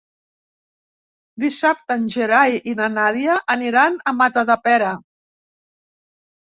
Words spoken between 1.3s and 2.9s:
Dissabte en Gerai i